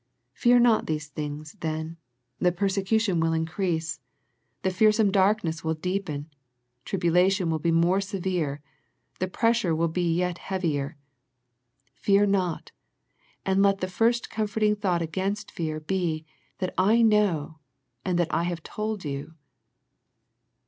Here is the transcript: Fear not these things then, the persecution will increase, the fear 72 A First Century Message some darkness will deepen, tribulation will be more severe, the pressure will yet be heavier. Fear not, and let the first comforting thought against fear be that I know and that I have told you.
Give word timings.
Fear 0.33 0.61
not 0.61 0.87
these 0.87 1.09
things 1.09 1.53
then, 1.59 1.97
the 2.39 2.51
persecution 2.51 3.19
will 3.19 3.33
increase, 3.33 3.99
the 4.63 4.71
fear 4.71 4.91
72 4.91 4.91
A 4.91 4.93
First 4.95 4.97
Century 4.97 4.97
Message 4.97 4.97
some 4.97 5.11
darkness 5.11 5.63
will 5.63 5.73
deepen, 5.79 6.29
tribulation 6.85 7.49
will 7.51 7.59
be 7.59 7.71
more 7.71 8.01
severe, 8.01 8.61
the 9.19 9.27
pressure 9.27 9.75
will 9.75 9.95
yet 9.95 10.35
be 10.37 10.41
heavier. 10.41 10.97
Fear 11.93 12.25
not, 12.25 12.71
and 13.45 13.61
let 13.61 13.77
the 13.79 13.87
first 13.87 14.31
comforting 14.31 14.75
thought 14.75 15.03
against 15.03 15.51
fear 15.51 15.79
be 15.79 16.25
that 16.57 16.73
I 16.79 17.03
know 17.03 17.59
and 18.03 18.17
that 18.17 18.33
I 18.33 18.41
have 18.45 18.63
told 18.63 19.05
you. 19.05 19.35